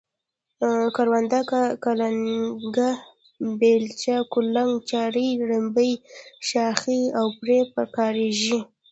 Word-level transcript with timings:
کرونده 0.95 1.41
کې 1.49 1.61
کلنگه، 1.83 2.91
بیلچه، 3.59 4.15
کولنگ، 4.33 4.73
چارۍ، 4.89 5.29
رنبی، 5.49 5.91
شاخۍ 6.47 7.01
او 7.17 7.25
پړی 7.37 7.59
په 7.73 7.81
کاریږي. 7.95 8.59